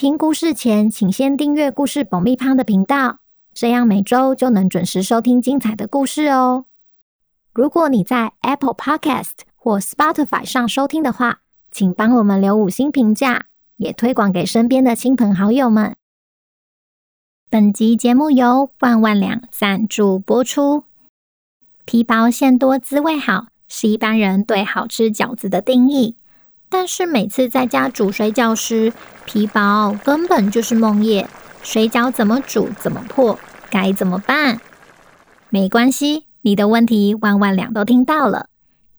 [0.00, 3.18] 听故事前，请先订阅“故事保密胖”的频道，
[3.52, 6.64] 这样每周就能准时收听精彩的故事哦。
[7.52, 15.94] 如果你在 Apple Podcast 或 Spotify 上收听的话，请帮我们留五星评价，也推广给身边的亲朋好友们。
[17.50, 20.84] 本集节目由万万两赞助播出。
[21.84, 26.16] 皮薄馅多滋味好，是一般人对好吃饺子的定义。
[26.70, 28.92] 但是每次在家煮水饺时，
[29.26, 31.26] 皮薄根本就是梦魇。
[31.62, 33.38] 水饺怎么煮怎么破，
[33.70, 34.60] 该怎么办？
[35.50, 38.46] 没关系，你的问题万万两都听到了。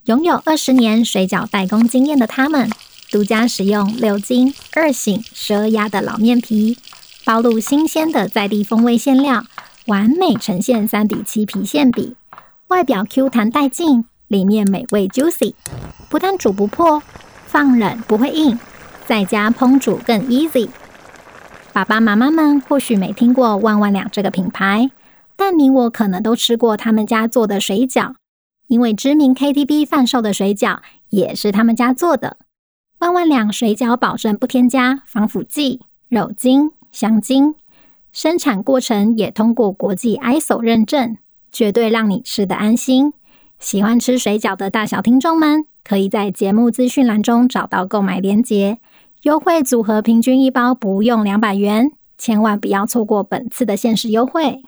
[0.05, 2.69] 拥有二十年水饺代工经验的他们，
[3.09, 6.77] 独家使用六斤二醒十二压的老面皮，
[7.23, 9.43] 包入新鲜的在地风味馅料，
[9.85, 12.17] 完美呈现三比七皮馅比，
[12.67, 15.53] 外表 Q 弹带劲，里面美味 juicy，
[16.09, 17.01] 不但煮不破。
[17.51, 18.57] 放冷不会硬，
[19.05, 20.69] 在家烹煮更 easy。
[21.73, 24.89] 爸爸妈妈们或许没听过万万两这个品牌，
[25.35, 28.13] 但你我可能都吃过他们家做的水饺，
[28.67, 30.79] 因为知名 KTV 贩售的水饺
[31.09, 32.37] 也是他们家做的。
[32.99, 37.55] 万万两水饺保证不添加防腐剂、肉精、香精，
[38.13, 41.17] 生产过程也通过国际 ISO 认证，
[41.51, 43.11] 绝对让你吃得安心。
[43.61, 48.79] 喜欢吃水饺的大小听众们，可以在节目资讯栏中找到购买链接，
[49.21, 54.63] 优惠组合平均一包不用两百元，千万不要错过本次的限时优惠。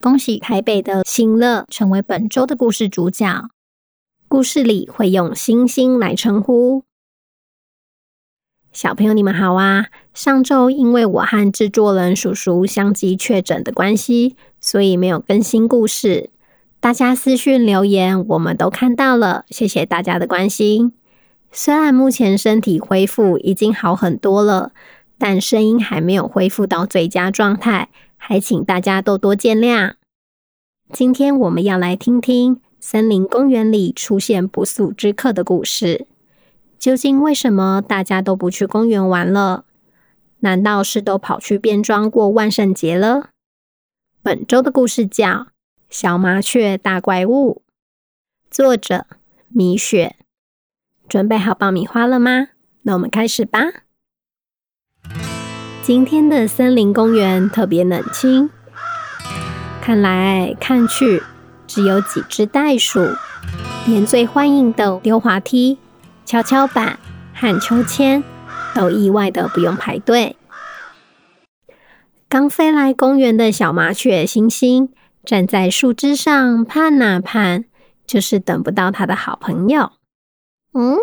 [0.00, 3.48] 恭喜台北的欣乐成为本周的故事主角，
[4.26, 6.85] 故事里会用星星来称呼。
[8.76, 9.86] 小朋友，你们好啊！
[10.12, 16.28] 上周因为我和制作人叔叔相继确诊的关系，所以没有更新故事。
[16.78, 20.92] 大家私讯留言，我们都看到了，谢谢大家的关心。
[21.50, 24.72] 虽然目前身体恢复已经好很多了，
[25.16, 27.88] 但声音还没有恢复到最佳状态，
[28.18, 29.94] 还请大家多多见谅。
[30.92, 36.06] 今天我们要来听听森林公园里出现不速之客的故事。
[36.78, 39.64] 究竟为什么大家都不去公园玩了？
[40.40, 43.30] 难道是都跑去变装过万圣节了？
[44.22, 45.26] 本周的故事叫
[45.88, 47.62] 《小麻雀大怪物》，
[48.54, 49.06] 作者
[49.48, 50.16] 米雪。
[51.08, 52.48] 准备好爆米花了吗？
[52.82, 53.60] 那我们开始吧。
[55.82, 58.50] 今天的森林公园特别冷清，
[59.80, 61.22] 看来看去
[61.66, 63.00] 只有几只袋鼠，
[63.86, 65.78] 连最欢迎的溜滑梯。
[66.26, 66.98] 跷跷板
[67.32, 68.24] 和秋千
[68.74, 70.36] 都意外的不用排队。
[72.28, 74.92] 刚飞来公园的小麻雀星星
[75.24, 77.66] 站在树枝上盼啊盼，
[78.04, 79.92] 就是等不到他的好朋友。
[80.74, 80.98] 嗯，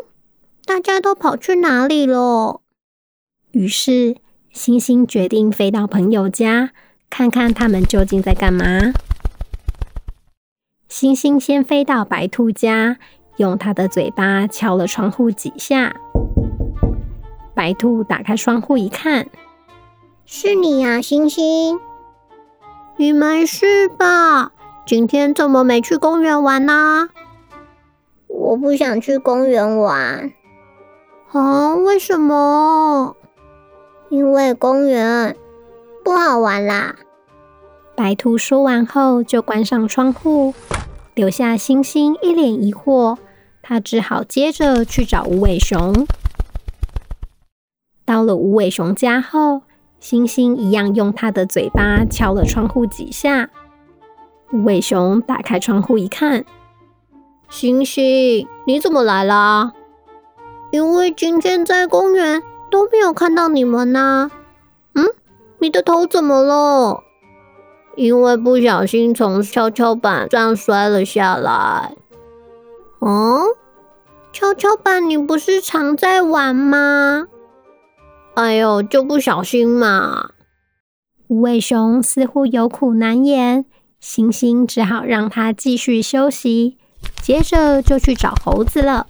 [0.65, 2.59] 大家都跑去哪里了？
[3.51, 4.17] 于是
[4.51, 6.71] 星星决定飞到朋友家，
[7.09, 8.93] 看看他们究竟在干嘛。
[10.89, 12.97] 星星先飞到白兔家。
[13.37, 15.95] 用它的嘴巴敲了窗户几下，
[17.55, 19.27] 白兔打开窗户一看，
[20.25, 21.79] 是你呀，星星，
[22.97, 24.51] 你没事吧？
[24.85, 27.09] 今天怎么没去公园玩呢？
[28.27, 30.31] 我不想去公园玩。
[31.31, 31.75] 啊？
[31.75, 33.15] 为什么？
[34.09, 35.35] 因为公园
[36.03, 36.95] 不好玩啦。
[37.95, 40.53] 白兔说完后就关上窗户。
[41.15, 43.17] 留下星星一脸疑惑，
[43.61, 46.07] 他只好接着去找无尾熊。
[48.03, 49.61] 到了无尾熊家后，
[49.99, 53.49] 星星一样用他的嘴巴敲了窗户几下。
[54.51, 56.45] 无尾熊打开窗户一看，
[57.49, 59.73] 星星，你怎么来了？
[60.71, 62.41] 因为今天在公园
[62.71, 64.31] 都没有看到你们呢。
[64.95, 65.05] 嗯，
[65.59, 67.03] 你的头怎么了？
[67.95, 71.95] 因为不小心从跷跷板上摔了下来。
[72.99, 73.43] 哦，
[74.31, 77.27] 跷跷板，你不是常在玩吗？
[78.35, 80.31] 哎呦，就不小心嘛。
[81.27, 83.65] 无尾熊似乎有苦难言，
[83.99, 86.77] 星星只好让它继续休息，
[87.21, 89.07] 接着就去找猴子了。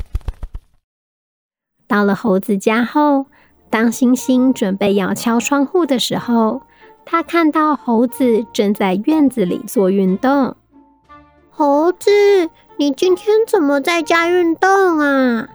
[1.88, 3.27] 到了猴子家后，
[3.69, 6.63] 当星星准备要敲窗户的时候，
[7.05, 10.55] 他看到猴子正在院子里做运动。
[11.50, 12.09] 猴子，
[12.77, 15.50] 你今天怎么在家运动啊？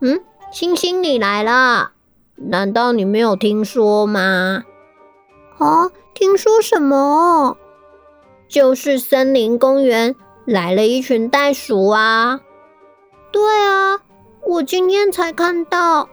[0.00, 0.20] 嗯，
[0.50, 1.92] 星星你来了，
[2.36, 4.62] 难道你没有听说吗？
[5.58, 7.56] 哦，听说什么？
[8.48, 10.14] 就是森林公园
[10.44, 12.40] 来了一群袋鼠啊！
[13.32, 13.98] 对啊，
[14.46, 16.08] 我今天才看到，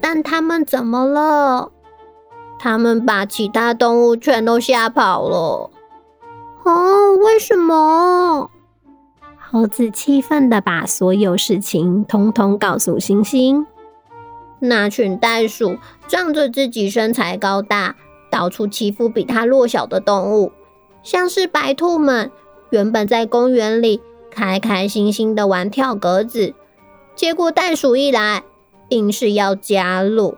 [0.00, 1.70] 但他们怎么了？
[2.58, 5.70] 他们把其他动物全都吓跑了。
[6.64, 8.50] 哦，为什么？
[9.38, 13.66] 猴子气愤的把所有事情通通告诉星星。
[14.60, 17.94] 那群袋鼠仗着自己身材高大，
[18.30, 20.52] 到处欺负比它弱小的动物，
[21.02, 22.30] 像是白兔们，
[22.70, 26.54] 原本在公园里开开心心的玩跳格子，
[27.14, 28.42] 结果袋鼠一来，
[28.90, 30.36] 硬是要加入，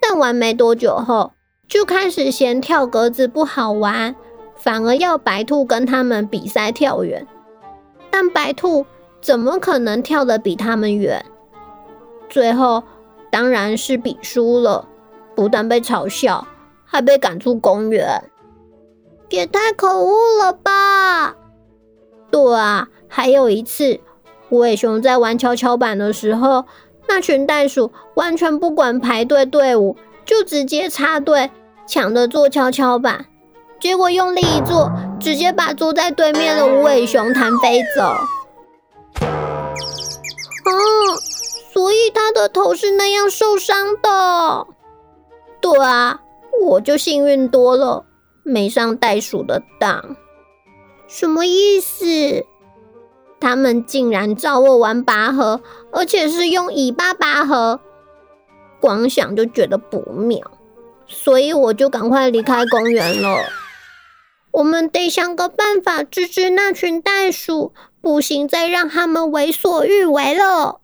[0.00, 1.32] 但玩没多久后，
[1.68, 4.16] 就开始嫌跳格子不好玩，
[4.56, 7.26] 反而要白兔跟他们比赛跳远。
[8.10, 8.86] 但白兔
[9.20, 11.22] 怎么可能跳得比他们远？
[12.30, 12.82] 最后
[13.30, 14.88] 当然是比输了，
[15.34, 16.46] 不但被嘲笑，
[16.86, 18.22] 还被赶出公园。
[19.28, 21.36] 也太可恶了吧！
[22.30, 24.00] 对啊，还有一次，
[24.48, 26.64] 无尾熊在玩跷跷板的时候，
[27.06, 31.50] 那群袋鼠完全不管排队队伍，就直接插队。
[31.88, 33.24] 抢着坐跷跷板，
[33.80, 38.02] 结果用力一坐，直接把坐在对面的无尾熊弹飞走。
[40.66, 40.76] 哦，
[41.72, 44.66] 所以他的头是那样受伤的。
[45.62, 46.20] 对啊，
[46.60, 48.04] 我就幸运多了，
[48.42, 50.14] 没上袋鼠的当。
[51.06, 52.44] 什么意思？
[53.40, 57.80] 他们竟然找我玩拔河，而且是用尾巴拔河，
[58.78, 60.38] 光想就觉得不妙。
[61.08, 63.44] 所以我就赶快离开公园了。
[64.52, 70.80] 我们得想个办法治治那群袋鼠，不行再让他们为所欲为了。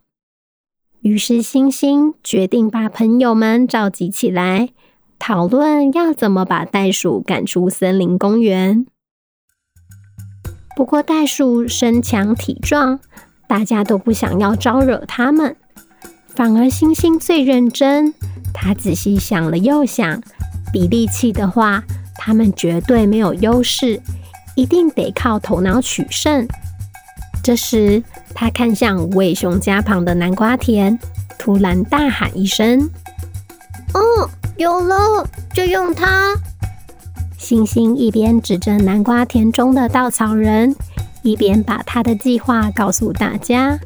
[1.00, 4.71] 于是星星决定把朋友们召集起来，
[5.19, 8.87] 讨论要怎么把袋鼠赶出森林公园。
[10.76, 13.00] 不过袋鼠身强体壮，
[13.47, 15.56] 大家都不想要招惹他们，
[16.34, 18.12] 反而星星最认真。
[18.52, 20.20] 他仔细想了又想，
[20.72, 21.82] 比力气的话，
[22.16, 24.00] 他们绝对没有优势，
[24.54, 26.46] 一定得靠头脑取胜。
[27.42, 28.02] 这时，
[28.34, 30.98] 他看向无尾熊家旁的南瓜田，
[31.38, 32.88] 突然大喊一声
[33.92, 36.34] ：“哦，有了，就用它！”
[37.37, 40.75] 星星一边指着南瓜田中的稻草人，
[41.22, 43.78] 一边把他的计划告诉大家。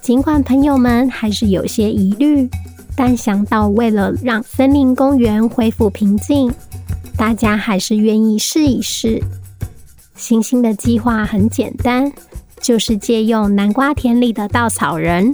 [0.00, 2.48] 尽管朋友们还是有些疑虑。
[2.96, 6.52] 但想到为了让森林公园恢复平静，
[7.16, 9.22] 大家还是愿意试一试。
[10.16, 12.12] 星星的计划很简单，
[12.60, 15.32] 就是借用南瓜田里的稻草人，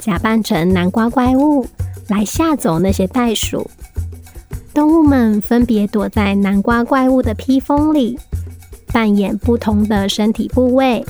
[0.00, 1.64] 假扮成南瓜怪物
[2.08, 3.70] 来吓走那些袋鼠。
[4.74, 8.18] 动物们分别躲在南瓜怪物的披风里，
[8.92, 11.06] 扮演不同的身体部位。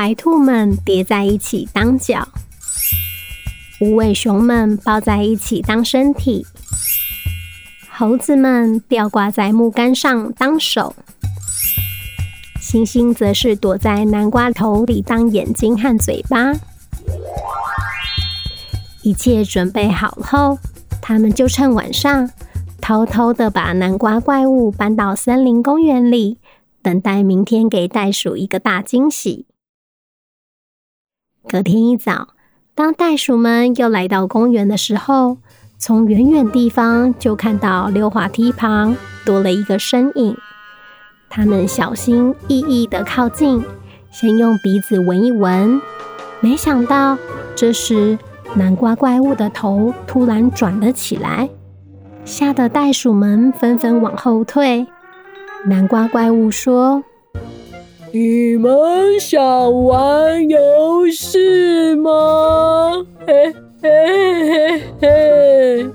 [0.00, 2.26] 白兔们叠在一起当脚。
[3.82, 6.46] 无尾熊们抱在一起当身体，
[7.90, 10.96] 猴子们吊挂在木杆上当手，
[12.58, 16.54] 星星则是躲在南瓜头里当眼睛和嘴巴。
[19.02, 20.58] 一切准备好后，
[21.02, 22.30] 他们就趁晚上
[22.80, 26.38] 偷偷的把南瓜怪物搬到森林公园里，
[26.80, 29.44] 等待明天给袋鼠一个大惊喜。
[31.50, 32.28] 隔天一早。
[32.76, 35.38] 当袋鼠们又来到公园的时候，
[35.78, 40.36] 从远远地方就看到溜滑梯旁多了一个身影。
[41.28, 43.64] 他们小心翼翼地靠近，
[44.12, 45.82] 先用鼻子闻一闻。
[46.38, 47.18] 没想到，
[47.56, 48.16] 这时
[48.54, 51.50] 南瓜怪物的头突然转了起来，
[52.24, 54.86] 吓得袋鼠们纷纷往后退。
[55.66, 57.02] 南瓜怪物说。
[58.12, 59.40] 你们想
[59.84, 63.06] 玩游戏吗？
[63.24, 63.90] 嘿嘿
[64.50, 65.90] 嘿嘿！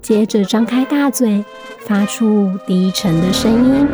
[0.00, 1.44] 接着张开大嘴，
[1.80, 3.86] 发出低沉的声音，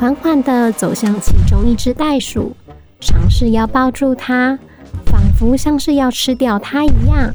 [0.00, 2.50] 缓缓地走向其中一只袋鼠，
[2.98, 4.58] 尝试要抱住它，
[5.06, 7.32] 仿佛像是要吃掉它一样。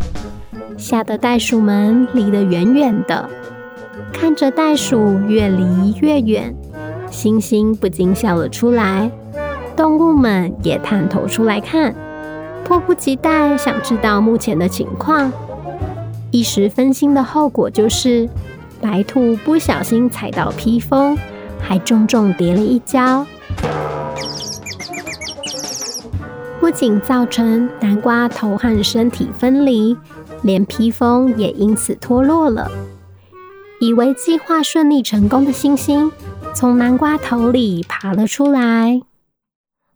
[0.78, 3.30] 吓得袋鼠们离得远远的，
[4.12, 6.54] 看着袋鼠越离越远。
[7.14, 9.10] 星星不禁笑了出来，
[9.78, 11.94] 动物们也探头出来看。
[12.66, 15.32] 迫不及待想知道目前的情况。
[16.32, 18.28] 一时分心的后果就是，
[18.82, 21.16] 白兔不小心踩到披风，
[21.62, 23.26] 还重重跌了一跤，
[26.60, 29.96] 不仅造成南瓜头和身体分离，
[30.42, 32.72] 连披风也因此脱落了。
[33.80, 36.10] 以为计划顺利成功的星星，
[36.56, 39.02] 从南瓜头里爬了出来。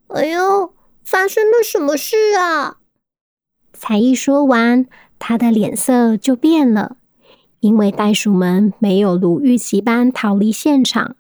[0.08, 0.74] 哎呦，
[1.04, 2.78] 发生了什么事啊？
[3.74, 4.86] 才一说完。
[5.20, 6.98] 他的脸色就变了，
[7.60, 11.16] 因为袋鼠们没有如预期般逃离现场，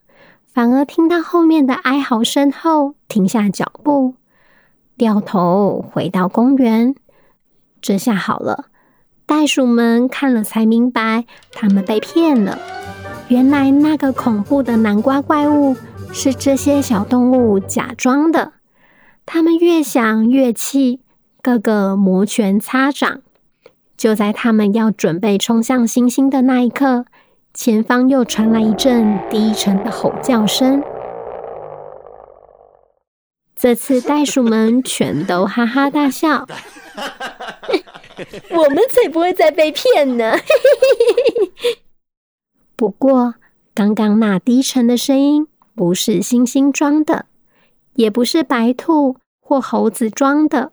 [0.54, 4.14] 反而听到后面的哀嚎声后停下脚步，
[4.96, 6.96] 掉头回到公园。
[7.82, 8.66] 这下好了，
[9.26, 12.60] 袋鼠们看了才明白，他们被骗了。
[13.30, 15.76] 原来那个恐怖的南瓜怪物
[16.14, 18.54] 是这些小动物假装的。
[19.26, 21.02] 他们越想越气，
[21.42, 23.22] 个个摩拳擦掌。
[23.98, 27.06] 就在他们要准备冲向星星的那一刻，
[27.54, 30.82] 前方又传来一阵低沉的吼叫声。
[33.56, 36.48] 这次袋鼠们全都哈哈大笑。
[38.52, 40.38] 我们才不会再被骗呢！
[42.78, 43.34] 不过，
[43.74, 47.26] 刚刚那低沉的声音不是星星装的，
[47.96, 50.72] 也不是白兔或猴子装的，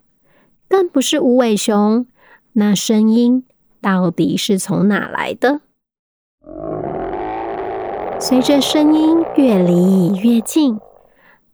[0.68, 2.06] 更不是无尾熊。
[2.52, 3.44] 那声音
[3.80, 5.62] 到底是从哪来的？
[8.20, 10.78] 随着声音越离越近，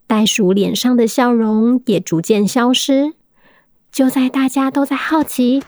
[0.08, 3.14] 袋鼠脸上的笑容也逐渐消失。
[3.92, 5.62] 就在大家都在好奇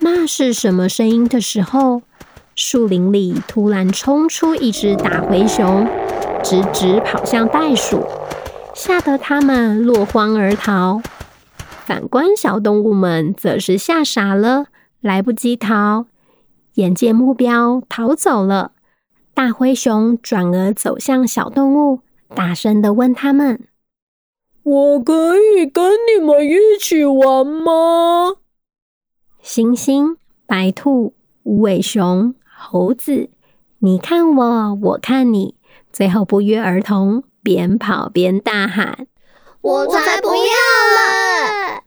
[0.00, 2.02] 那是什么声音的时候，
[2.58, 5.86] 树林里突然冲出一只大灰熊，
[6.42, 8.02] 直直跑向袋鼠，
[8.74, 11.02] 吓得它们落荒而逃。
[11.84, 14.68] 反观小动物们，则是吓傻了。
[15.02, 16.06] 来不及逃，
[16.74, 18.72] 眼见目标逃走了，
[19.34, 22.00] 大灰熊转而走向小动物，
[22.34, 23.68] 大声地问他们
[24.64, 28.36] ：“我可以跟你们一起玩吗？”
[29.42, 31.12] 星星、白兔、
[31.44, 32.34] 无尾熊、
[32.68, 33.30] 猴子，
[33.78, 35.54] 你看我，我看你，
[35.92, 39.06] 最后不约而同，边跑边大喊
[39.62, 41.82] ：“我才不要了！”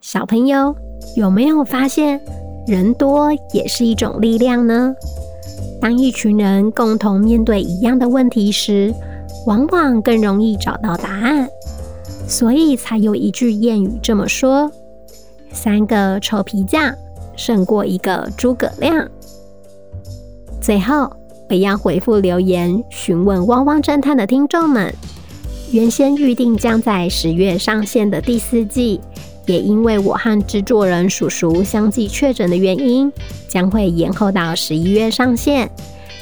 [0.00, 0.76] 小朋友
[1.16, 2.20] 有没有发现，
[2.64, 4.94] 人多也是一种力量呢？
[5.80, 8.94] 当一群人共同面对一样的问题时，
[9.48, 11.48] 往往更容易找到答案。
[12.28, 14.70] 所以才有一句谚语这么说
[15.50, 16.94] ：“三个臭皮匠
[17.36, 19.08] 胜过一个诸葛亮。”
[20.60, 21.10] 最后，
[21.50, 24.94] 我要回复留言询问汪汪侦探的听众们，
[25.72, 29.00] 原先预定将在十月上线的第四季。
[29.46, 33.12] 也因为我和制作人叔叔相继确诊的原因，
[33.46, 35.70] 将会延后到十一月上线，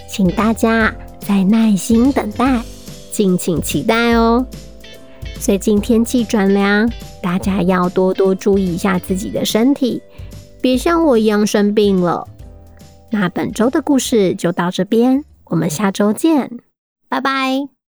[0.09, 2.61] 请大家再耐心等待，
[3.13, 4.45] 敬请期待哦。
[5.39, 6.91] 最近天气转凉，
[7.23, 10.03] 大家要多多注意一下自己的身体，
[10.63, 12.27] 别像我一样生病了。
[13.11, 16.59] 那本周的故事就到这边，我们下周见，
[17.09, 17.82] 拜拜。